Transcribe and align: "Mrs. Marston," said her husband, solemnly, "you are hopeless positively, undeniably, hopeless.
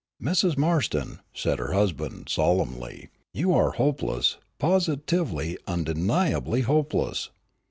"Mrs. 0.19 0.57
Marston," 0.57 1.19
said 1.31 1.59
her 1.59 1.73
husband, 1.73 2.27
solemnly, 2.27 3.09
"you 3.35 3.53
are 3.53 3.73
hopeless 3.73 4.37
positively, 4.57 5.59
undeniably, 5.67 6.61
hopeless. 6.61 7.29